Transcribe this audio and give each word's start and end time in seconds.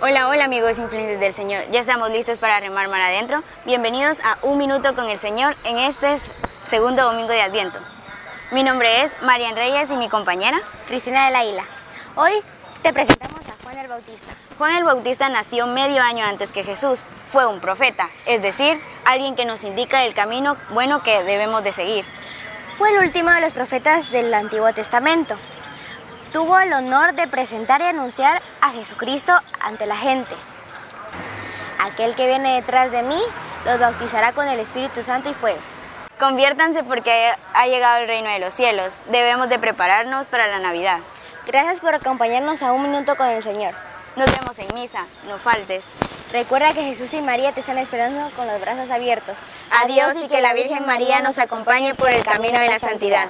Hola, 0.00 0.28
hola 0.28 0.44
amigos 0.44 0.78
influencers 0.78 1.18
del 1.18 1.32
Señor. 1.32 1.64
Ya 1.72 1.80
estamos 1.80 2.12
listos 2.12 2.38
para 2.38 2.60
remar 2.60 2.86
mar 2.86 3.00
adentro. 3.00 3.42
Bienvenidos 3.64 4.18
a 4.22 4.38
Un 4.42 4.56
Minuto 4.56 4.94
con 4.94 5.10
el 5.10 5.18
Señor 5.18 5.56
en 5.64 5.76
este 5.76 6.18
segundo 6.68 7.02
domingo 7.02 7.30
de 7.30 7.42
Adviento. 7.42 7.80
Mi 8.52 8.62
nombre 8.62 9.02
es 9.02 9.10
Marian 9.22 9.56
Reyes 9.56 9.90
y 9.90 9.94
mi 9.94 10.08
compañera 10.08 10.60
Cristina 10.86 11.26
de 11.26 11.32
la 11.32 11.44
Isla. 11.44 11.64
Hoy 12.14 12.32
te 12.80 12.92
presentamos 12.92 13.40
a 13.48 13.56
Juan 13.64 13.76
el 13.76 13.88
Bautista. 13.88 14.32
Juan 14.56 14.76
el 14.76 14.84
Bautista 14.84 15.28
nació 15.30 15.66
medio 15.66 16.00
año 16.00 16.24
antes 16.24 16.52
que 16.52 16.62
Jesús. 16.62 17.02
Fue 17.32 17.46
un 17.46 17.58
profeta, 17.58 18.08
es 18.26 18.40
decir, 18.40 18.80
alguien 19.04 19.34
que 19.34 19.46
nos 19.46 19.64
indica 19.64 20.04
el 20.04 20.14
camino 20.14 20.56
bueno 20.70 21.02
que 21.02 21.24
debemos 21.24 21.64
de 21.64 21.72
seguir. 21.72 22.04
Fue 22.78 22.90
el 22.90 23.00
último 23.00 23.32
de 23.32 23.40
los 23.40 23.52
profetas 23.52 24.12
del 24.12 24.32
Antiguo 24.32 24.72
Testamento. 24.72 25.36
Tuvo 26.32 26.58
el 26.58 26.72
honor 26.74 27.14
de 27.14 27.26
presentar 27.26 27.80
y 27.80 27.84
anunciar 27.84 28.42
a 28.60 28.70
Jesucristo 28.70 29.32
ante 29.60 29.86
la 29.86 29.96
gente. 29.96 30.34
Aquel 31.78 32.14
que 32.14 32.26
viene 32.26 32.56
detrás 32.56 32.92
de 32.92 33.02
mí 33.02 33.20
los 33.64 33.80
bautizará 33.80 34.32
con 34.32 34.46
el 34.46 34.60
Espíritu 34.60 35.02
Santo 35.02 35.30
y 35.30 35.34
fuego. 35.34 35.58
Conviértanse 36.18 36.82
porque 36.82 37.30
ha 37.54 37.66
llegado 37.66 38.02
el 38.02 38.08
reino 38.08 38.28
de 38.28 38.40
los 38.40 38.52
cielos. 38.52 38.92
Debemos 39.06 39.48
de 39.48 39.58
prepararnos 39.58 40.26
para 40.26 40.48
la 40.48 40.58
Navidad. 40.58 40.98
Gracias 41.46 41.80
por 41.80 41.94
acompañarnos 41.94 42.62
a 42.62 42.72
un 42.72 42.82
minuto 42.82 43.16
con 43.16 43.28
el 43.28 43.42
Señor. 43.42 43.72
Nos 44.16 44.30
vemos 44.38 44.58
en 44.58 44.74
misa, 44.74 45.06
no 45.28 45.38
faltes. 45.38 45.82
Recuerda 46.30 46.74
que 46.74 46.84
Jesús 46.84 47.14
y 47.14 47.22
María 47.22 47.52
te 47.52 47.60
están 47.60 47.78
esperando 47.78 48.28
con 48.36 48.46
los 48.46 48.60
brazos 48.60 48.90
abiertos. 48.90 49.38
Adiós 49.70 50.14
y 50.22 50.28
que 50.28 50.42
la 50.42 50.52
Virgen 50.52 50.84
María 50.84 51.20
nos 51.20 51.38
acompañe 51.38 51.94
por 51.94 52.10
el 52.10 52.22
camino 52.22 52.58
de 52.58 52.68
la 52.68 52.80
santidad. 52.80 53.28